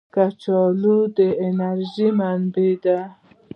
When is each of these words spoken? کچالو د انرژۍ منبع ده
کچالو 0.15 0.97
د 1.17 1.17
انرژۍ 1.45 2.07
منبع 2.17 2.71
ده 2.83 2.97